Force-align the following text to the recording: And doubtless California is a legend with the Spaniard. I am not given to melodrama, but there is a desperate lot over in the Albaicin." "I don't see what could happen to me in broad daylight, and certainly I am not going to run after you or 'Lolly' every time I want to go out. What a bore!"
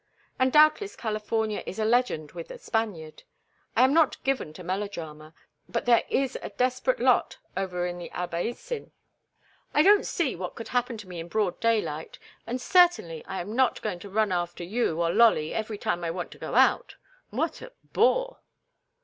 And 0.39 0.51
doubtless 0.51 0.95
California 0.95 1.61
is 1.67 1.77
a 1.77 1.85
legend 1.85 2.31
with 2.31 2.47
the 2.47 2.57
Spaniard. 2.57 3.21
I 3.75 3.83
am 3.83 3.93
not 3.93 4.23
given 4.23 4.51
to 4.53 4.63
melodrama, 4.63 5.35
but 5.69 5.85
there 5.85 6.05
is 6.09 6.35
a 6.41 6.49
desperate 6.49 6.99
lot 6.99 7.37
over 7.55 7.85
in 7.85 7.99
the 7.99 8.09
Albaicin." 8.09 8.89
"I 9.75 9.83
don't 9.83 10.07
see 10.07 10.35
what 10.35 10.55
could 10.55 10.69
happen 10.69 10.97
to 10.97 11.07
me 11.07 11.19
in 11.19 11.27
broad 11.27 11.59
daylight, 11.59 12.17
and 12.47 12.59
certainly 12.59 13.23
I 13.27 13.41
am 13.41 13.55
not 13.55 13.79
going 13.83 13.99
to 13.99 14.09
run 14.09 14.31
after 14.31 14.63
you 14.63 14.99
or 14.99 15.11
'Lolly' 15.11 15.53
every 15.53 15.77
time 15.77 16.03
I 16.03 16.09
want 16.09 16.31
to 16.31 16.39
go 16.39 16.55
out. 16.55 16.95
What 17.29 17.61
a 17.61 17.71
bore!" 17.93 18.39